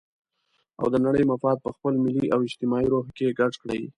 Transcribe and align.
او 0.81 0.85
د 0.93 0.95
نړۍ 1.05 1.23
مفاد 1.31 1.57
په 1.65 1.69
خپل 1.75 1.93
ملي 2.03 2.25
او 2.33 2.39
اجتماعي 2.47 2.87
روح 2.93 3.05
کې 3.17 3.35
ګډ 3.39 3.53
کړي. 3.61 3.81